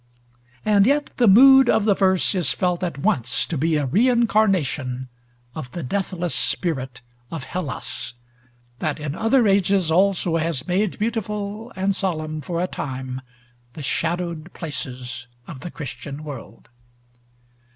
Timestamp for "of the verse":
1.69-2.33